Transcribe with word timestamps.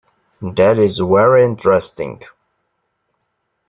That 0.55 0.79
is 0.79 0.97
very 0.97 1.43
interesting. 1.45 2.23